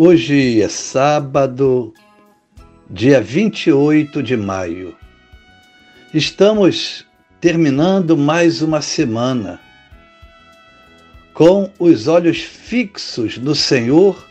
Hoje 0.00 0.62
é 0.62 0.68
sábado, 0.68 1.92
dia 2.88 3.20
28 3.20 4.22
de 4.22 4.36
maio. 4.36 4.96
Estamos 6.14 7.04
terminando 7.40 8.16
mais 8.16 8.62
uma 8.62 8.80
semana 8.80 9.58
com 11.34 11.72
os 11.80 12.06
olhos 12.06 12.38
fixos 12.38 13.38
no 13.38 13.56
Senhor, 13.56 14.24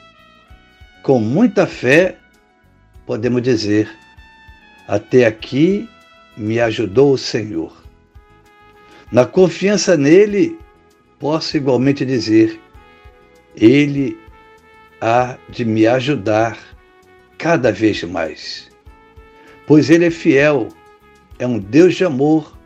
com 1.03 1.19
muita 1.19 1.67
fé, 1.67 2.15
podemos 3.05 3.41
dizer: 3.41 3.93
até 4.87 5.25
aqui 5.25 5.89
me 6.37 6.61
ajudou 6.61 7.11
o 7.11 7.17
Senhor. 7.17 7.75
Na 9.11 9.25
confiança 9.25 9.97
nele, 9.97 10.57
posso 11.19 11.57
igualmente 11.57 12.05
dizer: 12.05 12.57
Ele 13.53 14.17
há 15.01 15.37
de 15.49 15.63
me 15.63 15.85
ajudar 15.87 16.57
cada 17.37 17.71
vez 17.71 18.03
mais. 18.03 18.69
Pois 19.65 19.89
Ele 19.89 20.05
é 20.05 20.11
fiel, 20.11 20.69
é 21.39 21.45
um 21.45 21.59
Deus 21.59 21.95
de 21.95 22.05
amor, 22.05 22.57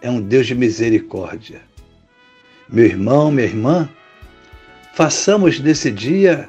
é 0.00 0.10
um 0.10 0.20
Deus 0.20 0.46
de 0.46 0.54
misericórdia. 0.54 1.60
Meu 2.68 2.84
irmão, 2.84 3.30
minha 3.30 3.46
irmã, 3.46 3.88
façamos 4.94 5.60
desse 5.60 5.90
dia 5.90 6.48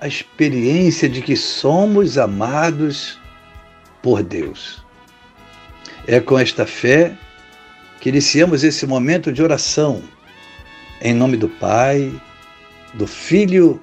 a 0.00 0.08
experiência 0.08 1.08
de 1.08 1.22
que 1.22 1.36
somos 1.36 2.18
amados 2.18 3.18
por 4.02 4.22
Deus. 4.22 4.84
É 6.06 6.20
com 6.20 6.38
esta 6.38 6.66
fé 6.66 7.16
que 8.00 8.08
iniciamos 8.08 8.62
esse 8.62 8.86
momento 8.86 9.32
de 9.32 9.42
oração, 9.42 10.02
em 11.00 11.14
nome 11.14 11.36
do 11.36 11.48
Pai, 11.48 12.12
do 12.94 13.06
Filho 13.06 13.82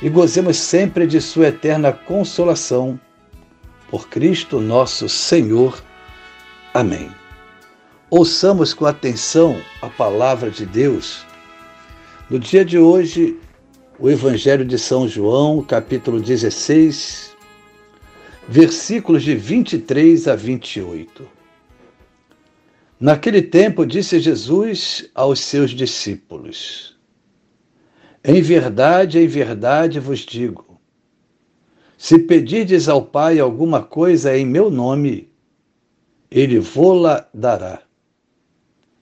e 0.00 0.08
gozemos 0.08 0.56
sempre 0.56 1.06
de 1.06 1.20
Sua 1.20 1.48
eterna 1.48 1.92
consolação. 1.92 2.98
Por 3.90 4.08
Cristo 4.08 4.60
nosso 4.60 5.08
Senhor. 5.08 5.82
Amém. 6.74 7.10
Ouçamos 8.10 8.72
com 8.74 8.86
atenção 8.86 9.60
a 9.82 9.88
palavra 9.88 10.50
de 10.50 10.66
Deus. 10.66 11.26
No 12.28 12.38
dia 12.38 12.64
de 12.64 12.78
hoje, 12.78 13.38
o 13.98 14.10
Evangelho 14.10 14.64
de 14.64 14.78
São 14.78 15.08
João, 15.08 15.62
capítulo 15.62 16.20
16, 16.20 17.34
versículos 18.46 19.22
de 19.22 19.34
23 19.34 20.28
a 20.28 20.36
28. 20.36 21.26
Naquele 23.00 23.42
tempo, 23.42 23.86
disse 23.86 24.20
Jesus 24.20 25.08
aos 25.14 25.40
seus 25.40 25.70
discípulos: 25.70 26.97
em 28.28 28.42
verdade, 28.42 29.18
em 29.18 29.26
verdade 29.26 29.98
vos 29.98 30.18
digo: 30.18 30.78
se 31.96 32.18
pedirdes 32.18 32.86
ao 32.86 33.02
Pai 33.02 33.40
alguma 33.40 33.82
coisa 33.82 34.36
em 34.36 34.44
meu 34.44 34.70
nome, 34.70 35.32
ele 36.30 36.58
vô-la 36.58 37.26
dará. 37.32 37.82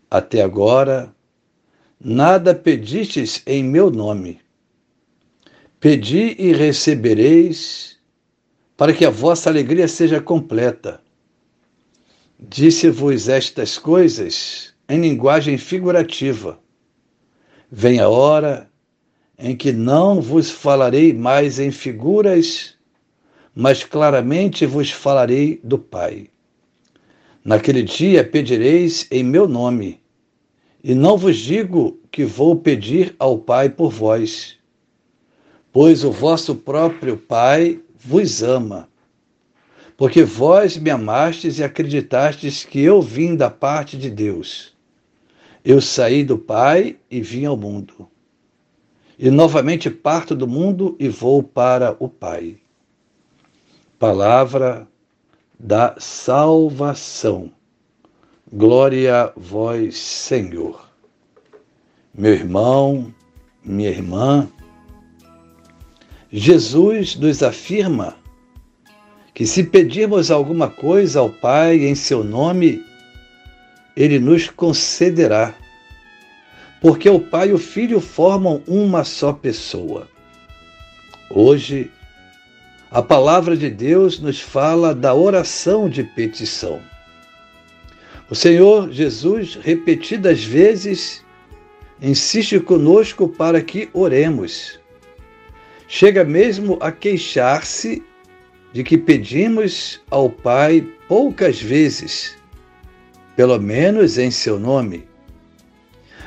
Até 0.08 0.42
agora, 0.42 1.12
nada 2.00 2.54
pedistes 2.54 3.42
em 3.44 3.64
meu 3.64 3.90
nome. 3.90 4.40
Pedi 5.80 6.36
e 6.38 6.52
recebereis, 6.52 7.98
para 8.76 8.92
que 8.92 9.04
a 9.04 9.10
vossa 9.10 9.50
alegria 9.50 9.88
seja 9.88 10.20
completa. 10.20 11.02
Disse-vos 12.38 13.28
estas 13.28 13.76
coisas 13.76 14.72
em 14.88 15.00
linguagem 15.00 15.58
figurativa. 15.58 16.60
Vem 17.68 17.98
a 17.98 18.08
hora 18.08 18.70
em 19.38 19.54
que 19.54 19.72
não 19.72 20.20
vos 20.20 20.50
falarei 20.50 21.12
mais 21.12 21.58
em 21.58 21.70
figuras, 21.70 22.74
mas 23.54 23.84
claramente 23.84 24.64
vos 24.64 24.90
falarei 24.90 25.60
do 25.62 25.78
Pai. 25.78 26.28
Naquele 27.44 27.82
dia 27.82 28.24
pedireis 28.24 29.06
em 29.10 29.22
meu 29.22 29.46
nome, 29.46 30.00
e 30.82 30.94
não 30.94 31.16
vos 31.16 31.36
digo 31.36 31.98
que 32.10 32.24
vou 32.24 32.56
pedir 32.56 33.14
ao 33.18 33.38
Pai 33.38 33.68
por 33.68 33.90
vós, 33.90 34.56
pois 35.72 36.02
o 36.02 36.10
vosso 36.10 36.54
próprio 36.54 37.16
Pai 37.16 37.80
vos 37.98 38.42
ama, 38.42 38.88
porque 39.96 40.22
vós 40.22 40.76
me 40.76 40.90
amastes 40.90 41.58
e 41.58 41.64
acreditastes 41.64 42.64
que 42.64 42.80
eu 42.80 43.02
vim 43.02 43.36
da 43.36 43.50
parte 43.50 43.96
de 43.96 44.10
Deus. 44.10 44.74
Eu 45.64 45.80
saí 45.80 46.22
do 46.22 46.38
Pai 46.38 46.96
e 47.10 47.20
vim 47.20 47.44
ao 47.44 47.56
mundo 47.56 48.08
e 49.18 49.30
novamente 49.30 49.90
parto 49.90 50.34
do 50.34 50.46
mundo 50.46 50.96
e 50.98 51.08
vou 51.08 51.42
para 51.42 51.96
o 51.98 52.08
Pai. 52.08 52.56
Palavra 53.98 54.86
da 55.58 55.94
salvação. 55.98 57.50
Glória 58.52 59.24
a 59.24 59.32
vós, 59.36 59.96
Senhor. 59.96 60.86
Meu 62.14 62.32
irmão, 62.32 63.12
minha 63.64 63.90
irmã, 63.90 64.48
Jesus 66.30 67.16
nos 67.16 67.42
afirma 67.42 68.16
que 69.34 69.46
se 69.46 69.64
pedirmos 69.64 70.30
alguma 70.30 70.68
coisa 70.68 71.20
ao 71.20 71.30
Pai 71.30 71.84
em 71.84 71.94
seu 71.94 72.22
nome, 72.22 72.84
ele 73.96 74.18
nos 74.18 74.48
concederá 74.48 75.54
porque 76.80 77.08
o 77.08 77.20
Pai 77.20 77.50
e 77.50 77.52
o 77.52 77.58
Filho 77.58 78.00
formam 78.00 78.62
uma 78.66 79.04
só 79.04 79.32
pessoa. 79.32 80.08
Hoje, 81.30 81.90
a 82.90 83.02
palavra 83.02 83.56
de 83.56 83.68
Deus 83.68 84.20
nos 84.20 84.40
fala 84.40 84.94
da 84.94 85.14
oração 85.14 85.88
de 85.88 86.04
petição. 86.04 86.80
O 88.30 88.34
Senhor 88.34 88.90
Jesus, 88.90 89.56
repetidas 89.56 90.44
vezes, 90.44 91.24
insiste 92.00 92.58
conosco 92.60 93.28
para 93.28 93.60
que 93.60 93.88
oremos. 93.92 94.78
Chega 95.88 96.24
mesmo 96.24 96.76
a 96.80 96.90
queixar-se 96.90 98.02
de 98.72 98.82
que 98.82 98.98
pedimos 98.98 100.00
ao 100.10 100.28
Pai 100.28 100.86
poucas 101.08 101.60
vezes, 101.60 102.36
pelo 103.36 103.58
menos 103.60 104.18
em 104.18 104.30
seu 104.30 104.58
nome. 104.58 105.04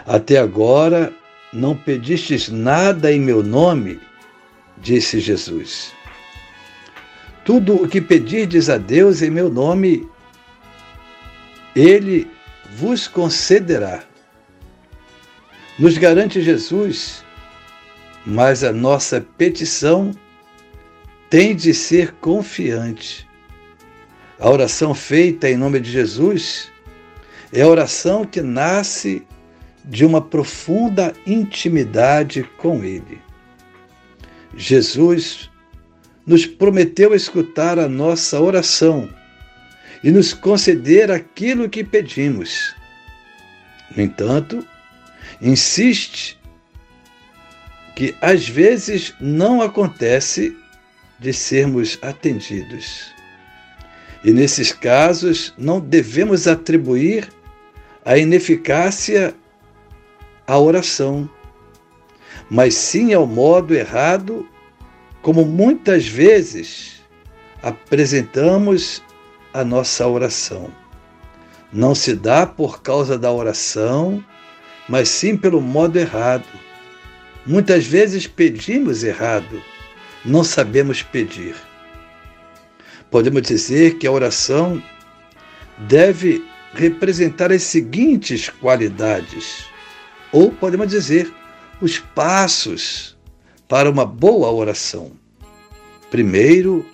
Até 0.09 0.39
agora 0.39 1.13
não 1.53 1.77
pedistes 1.77 2.49
nada 2.49 3.13
em 3.13 3.19
meu 3.19 3.43
nome, 3.43 4.01
disse 4.79 5.19
Jesus. 5.19 5.93
Tudo 7.45 7.83
o 7.83 7.87
que 7.87 8.01
pedirdes 8.01 8.71
a 8.71 8.79
Deus 8.79 9.21
em 9.21 9.29
meu 9.29 9.51
nome, 9.51 10.09
Ele 11.75 12.27
vos 12.71 13.07
concederá. 13.07 14.03
Nos 15.77 15.95
garante 15.95 16.41
Jesus, 16.41 17.23
mas 18.25 18.63
a 18.63 18.73
nossa 18.73 19.21
petição 19.37 20.09
tem 21.29 21.55
de 21.55 21.71
ser 21.71 22.13
confiante. 22.13 23.29
A 24.39 24.49
oração 24.49 24.95
feita 24.95 25.47
em 25.47 25.55
nome 25.55 25.79
de 25.79 25.91
Jesus 25.91 26.71
é 27.53 27.61
a 27.61 27.67
oração 27.67 28.25
que 28.25 28.41
nasce 28.41 29.23
de 29.85 30.05
uma 30.05 30.21
profunda 30.21 31.13
intimidade 31.25 32.43
com 32.57 32.83
Ele. 32.83 33.21
Jesus 34.55 35.49
nos 36.25 36.45
prometeu 36.45 37.15
escutar 37.15 37.79
a 37.79 37.87
nossa 37.87 38.39
oração 38.39 39.09
e 40.03 40.11
nos 40.11 40.33
conceder 40.33 41.11
aquilo 41.11 41.69
que 41.69 41.83
pedimos. 41.83 42.75
No 43.95 44.03
entanto, 44.03 44.65
insiste 45.41 46.39
que 47.95 48.15
às 48.21 48.47
vezes 48.47 49.13
não 49.19 49.61
acontece 49.61 50.55
de 51.19 51.33
sermos 51.33 51.97
atendidos. 52.01 53.11
E 54.23 54.31
nesses 54.31 54.71
casos 54.71 55.53
não 55.57 55.79
devemos 55.79 56.47
atribuir 56.47 57.27
a 58.05 58.17
ineficácia 58.17 59.35
à 60.49 60.57
oração, 60.57 61.29
mas 62.49 62.73
sim 62.73 63.13
ao 63.13 63.27
modo 63.27 63.75
errado 63.75 64.49
como 65.21 65.45
muitas 65.45 66.07
vezes 66.07 67.03
apresentamos 67.61 69.03
a 69.53 69.63
nossa 69.63 70.07
oração. 70.07 70.71
Não 71.71 71.93
se 71.93 72.15
dá 72.15 72.47
por 72.47 72.81
causa 72.81 73.15
da 73.15 73.31
oração, 73.31 74.23
mas 74.87 75.07
sim 75.07 75.37
pelo 75.37 75.61
modo 75.61 75.99
errado. 75.99 76.47
Muitas 77.45 77.85
vezes 77.85 78.25
pedimos 78.25 79.03
errado, 79.03 79.61
não 80.25 80.43
sabemos 80.43 81.03
pedir. 81.03 81.55
Podemos 83.11 83.43
dizer 83.43 83.99
que 83.99 84.07
a 84.07 84.11
oração 84.11 84.81
deve 85.77 86.43
representar 86.73 87.51
as 87.51 87.61
seguintes 87.61 88.49
qualidades, 88.49 89.69
ou 90.31 90.51
podemos 90.51 90.87
dizer, 90.87 91.33
os 91.81 91.99
passos 91.99 93.17
para 93.67 93.89
uma 93.89 94.05
boa 94.05 94.51
oração. 94.51 95.11
Primeiro, 96.09 96.85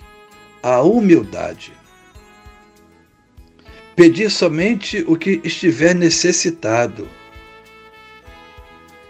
a 0.62 0.82
humildade. 0.82 1.72
Pedir 3.94 4.30
somente 4.30 5.02
o 5.06 5.16
que 5.16 5.40
estiver 5.42 5.94
necessitado. 5.94 7.08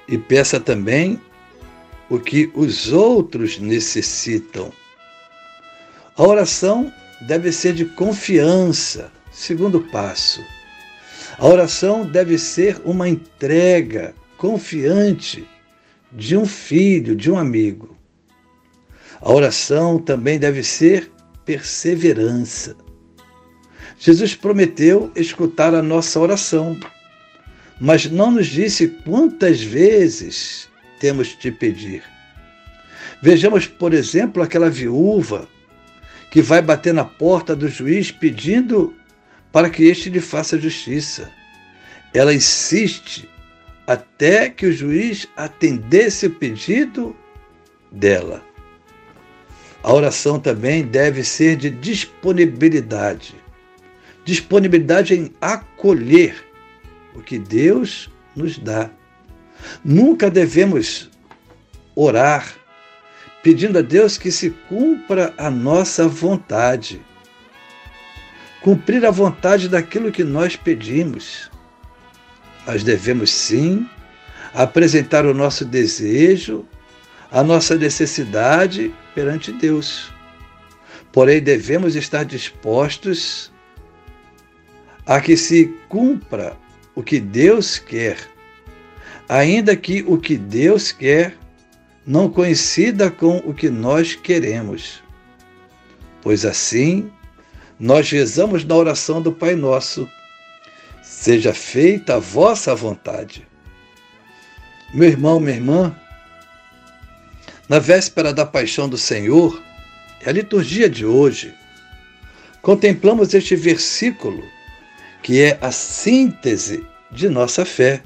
E 0.08 0.16
peça 0.16 0.60
também 0.60 1.20
o 2.08 2.20
que 2.20 2.50
os 2.54 2.92
outros 2.92 3.58
necessitam. 3.58 4.72
A 6.16 6.22
oração 6.22 6.92
deve 7.22 7.50
ser 7.50 7.74
de 7.74 7.84
confiança. 7.84 9.10
Segundo 9.32 9.80
passo. 9.80 10.40
A 11.38 11.46
oração 11.46 12.04
deve 12.06 12.38
ser 12.38 12.80
uma 12.84 13.08
entrega 13.08 14.14
confiante 14.38 15.46
de 16.10 16.34
um 16.34 16.46
filho, 16.46 17.14
de 17.14 17.30
um 17.30 17.36
amigo. 17.36 17.94
A 19.20 19.30
oração 19.30 19.98
também 19.98 20.38
deve 20.38 20.62
ser 20.62 21.10
perseverança. 21.44 22.74
Jesus 23.98 24.34
prometeu 24.34 25.10
escutar 25.14 25.74
a 25.74 25.82
nossa 25.82 26.18
oração, 26.18 26.78
mas 27.78 28.10
não 28.10 28.30
nos 28.30 28.46
disse 28.46 28.88
quantas 28.88 29.60
vezes 29.62 30.68
temos 31.00 31.36
de 31.38 31.52
pedir. 31.52 32.02
Vejamos, 33.22 33.66
por 33.66 33.92
exemplo, 33.92 34.42
aquela 34.42 34.70
viúva 34.70 35.48
que 36.30 36.40
vai 36.40 36.62
bater 36.62 36.94
na 36.94 37.04
porta 37.04 37.54
do 37.54 37.68
juiz 37.68 38.10
pedindo 38.10 38.94
para 39.56 39.70
que 39.70 39.84
este 39.84 40.10
lhe 40.10 40.20
faça 40.20 40.60
justiça. 40.60 41.32
Ela 42.12 42.34
insiste 42.34 43.26
até 43.86 44.50
que 44.50 44.66
o 44.66 44.72
juiz 44.72 45.26
atendesse 45.34 46.26
o 46.26 46.30
pedido 46.30 47.16
dela. 47.90 48.44
A 49.82 49.94
oração 49.94 50.38
também 50.38 50.84
deve 50.84 51.24
ser 51.24 51.56
de 51.56 51.70
disponibilidade 51.70 53.34
disponibilidade 54.26 55.14
em 55.14 55.32
acolher 55.40 56.36
o 57.14 57.22
que 57.22 57.38
Deus 57.38 58.10
nos 58.34 58.58
dá. 58.58 58.90
Nunca 59.82 60.30
devemos 60.30 61.10
orar 61.94 62.46
pedindo 63.42 63.78
a 63.78 63.82
Deus 63.82 64.18
que 64.18 64.30
se 64.30 64.50
cumpra 64.68 65.32
a 65.38 65.50
nossa 65.50 66.06
vontade. 66.06 67.00
Cumprir 68.66 69.06
a 69.06 69.10
vontade 69.10 69.68
daquilo 69.68 70.10
que 70.10 70.24
nós 70.24 70.56
pedimos 70.56 71.48
mas 72.66 72.82
devemos 72.82 73.30
sim 73.30 73.88
apresentar 74.52 75.24
o 75.24 75.32
nosso 75.32 75.64
desejo, 75.64 76.66
a 77.30 77.42
nossa 77.42 77.76
necessidade 77.76 78.92
perante 79.14 79.52
Deus. 79.52 80.12
Porém, 81.12 81.40
devemos 81.40 81.94
estar 81.94 82.24
dispostos 82.24 83.52
a 85.06 85.20
que 85.20 85.36
se 85.36 85.72
cumpra 85.88 86.56
o 86.94 87.02
que 87.02 87.20
Deus 87.20 87.78
quer, 87.78 88.18
ainda 89.28 89.76
que 89.76 90.04
o 90.06 90.18
que 90.18 90.36
Deus 90.36 90.90
quer 90.90 91.36
não 92.04 92.28
coincida 92.28 93.10
com 93.10 93.38
o 93.38 93.54
que 93.54 93.70
nós 93.70 94.14
queremos. 94.14 95.02
Pois 96.22 96.44
assim, 96.44 97.10
nós 97.78 98.10
rezamos 98.10 98.64
na 98.64 98.74
oração 98.74 99.20
do 99.20 99.32
Pai 99.32 99.54
Nosso 99.54 100.08
Seja 101.06 101.54
feita 101.54 102.16
a 102.16 102.18
vossa 102.18 102.74
vontade. 102.74 103.46
Meu 104.92 105.08
irmão, 105.08 105.38
minha 105.38 105.56
irmã, 105.56 105.96
na 107.68 107.78
véspera 107.78 108.34
da 108.34 108.44
paixão 108.44 108.88
do 108.88 108.98
Senhor, 108.98 109.62
é 110.20 110.28
a 110.28 110.32
liturgia 110.32 110.90
de 110.90 111.06
hoje, 111.06 111.54
contemplamos 112.60 113.34
este 113.34 113.54
versículo 113.54 114.42
que 115.22 115.40
é 115.40 115.58
a 115.60 115.70
síntese 115.72 116.84
de 117.10 117.28
nossa 117.28 117.64
fé. 117.64 118.02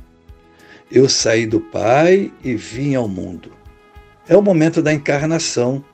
Eu 0.90 1.08
saí 1.08 1.46
do 1.46 1.60
Pai 1.60 2.32
e 2.44 2.54
vim 2.54 2.94
ao 2.94 3.08
mundo. 3.08 3.52
É 4.28 4.36
o 4.36 4.42
momento 4.42 4.82
da 4.82 4.92
encarnação. 4.92 5.84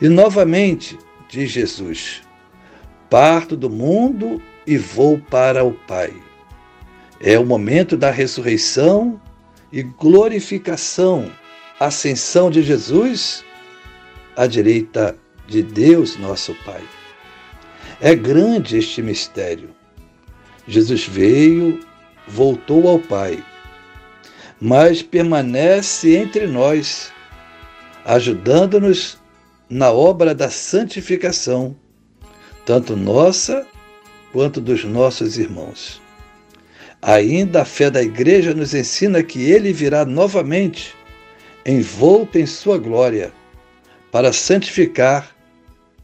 E 0.00 0.08
novamente, 0.08 0.98
diz 1.28 1.50
Jesus: 1.50 2.22
parto 3.08 3.56
do 3.56 3.70
mundo 3.70 4.40
e 4.66 4.76
vou 4.76 5.18
para 5.18 5.64
o 5.64 5.72
Pai. 5.72 6.12
É 7.20 7.38
o 7.38 7.46
momento 7.46 7.96
da 7.96 8.10
ressurreição 8.10 9.20
e 9.72 9.82
glorificação, 9.82 11.30
ascensão 11.78 12.50
de 12.50 12.62
Jesus 12.62 13.44
à 14.36 14.46
direita 14.46 15.16
de 15.46 15.62
Deus, 15.62 16.16
nosso 16.16 16.54
Pai. 16.64 16.82
É 18.00 18.14
grande 18.14 18.76
este 18.76 19.00
mistério. 19.00 19.70
Jesus 20.68 21.06
veio, 21.06 21.80
voltou 22.26 22.88
ao 22.88 22.98
Pai, 22.98 23.42
mas 24.60 25.02
permanece 25.02 26.16
entre 26.16 26.46
nós, 26.46 27.12
ajudando-nos 28.04 29.18
na 29.70 29.90
obra 29.90 30.34
da 30.34 30.50
santificação, 30.50 31.76
tanto 32.66 32.96
nossa 32.96 33.64
quanto 34.32 34.60
dos 34.60 34.84
nossos 34.84 35.38
irmãos. 35.38 36.02
Ainda 37.00 37.62
a 37.62 37.64
fé 37.64 37.90
da 37.90 38.02
Igreja 38.02 38.52
nos 38.52 38.74
ensina 38.74 39.22
que 39.22 39.40
ele 39.40 39.72
virá 39.72 40.04
novamente, 40.04 40.92
envolto 41.64 42.36
em 42.36 42.44
sua 42.44 42.76
glória, 42.76 43.32
para 44.10 44.32
santificar 44.32 45.34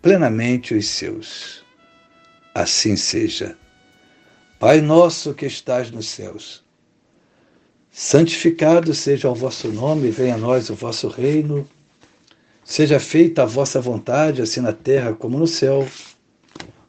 plenamente 0.00 0.72
os 0.72 0.86
seus. 0.86 1.64
Assim 2.54 2.94
seja. 2.94 3.56
Pai 4.60 4.80
nosso 4.80 5.34
que 5.34 5.46
estás 5.46 5.90
nos 5.90 6.08
céus, 6.08 6.62
santificado 7.90 8.94
seja 8.94 9.28
o 9.28 9.34
vosso 9.34 9.66
nome, 9.68 10.10
venha 10.10 10.36
a 10.36 10.38
nós 10.38 10.70
o 10.70 10.76
vosso 10.76 11.08
reino, 11.08 11.68
seja 12.64 13.00
feita 13.00 13.42
a 13.42 13.46
vossa 13.46 13.80
vontade, 13.80 14.40
assim 14.40 14.60
na 14.60 14.72
terra 14.72 15.12
como 15.12 15.36
no 15.36 15.48
céu. 15.48 15.88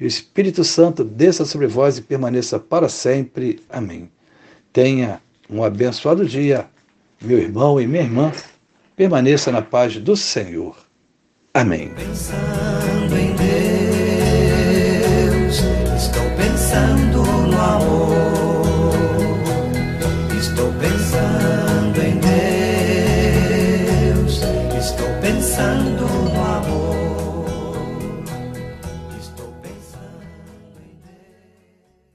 e 0.00 0.04
o 0.04 0.06
Espírito 0.06 0.64
Santo, 0.64 1.04
desça 1.04 1.44
sobre 1.44 1.66
vós 1.66 1.98
e 1.98 2.02
permaneça 2.02 2.58
para 2.58 2.88
sempre. 2.88 3.60
Amém. 3.68 4.10
Tenha 4.72 5.20
um 5.48 5.62
abençoado 5.62 6.24
dia, 6.24 6.66
meu 7.20 7.38
irmão 7.38 7.78
e 7.80 7.86
minha 7.86 8.02
irmã. 8.02 8.32
Permaneça 8.96 9.52
na 9.52 9.60
paz 9.60 9.98
do 9.98 10.16
Senhor. 10.16 10.76
Amém. 11.52 11.90
Pensando 11.96 13.16
em 13.16 13.34
Deus, 15.36 15.56
estou 15.96 16.22
pensando. 16.36 17.09